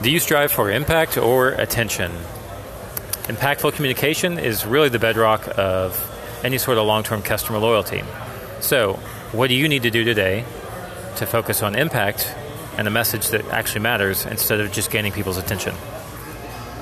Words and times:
Do 0.00 0.12
you 0.12 0.20
strive 0.20 0.52
for 0.52 0.70
impact 0.70 1.18
or 1.18 1.48
attention? 1.48 2.12
Impactful 3.24 3.72
communication 3.72 4.38
is 4.38 4.64
really 4.64 4.88
the 4.90 5.00
bedrock 5.00 5.48
of 5.58 6.40
any 6.44 6.56
sort 6.56 6.78
of 6.78 6.86
long 6.86 7.02
term 7.02 7.20
customer 7.20 7.58
loyalty. 7.58 8.04
So, 8.60 8.92
what 9.32 9.48
do 9.48 9.54
you 9.56 9.68
need 9.68 9.82
to 9.82 9.90
do 9.90 10.04
today 10.04 10.44
to 11.16 11.26
focus 11.26 11.64
on 11.64 11.74
impact 11.74 12.32
and 12.76 12.86
a 12.86 12.92
message 12.92 13.30
that 13.30 13.44
actually 13.48 13.80
matters 13.80 14.24
instead 14.24 14.60
of 14.60 14.70
just 14.70 14.92
gaining 14.92 15.10
people's 15.10 15.36
attention? 15.36 15.74